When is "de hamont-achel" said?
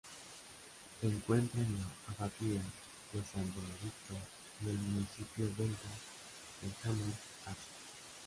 6.63-7.55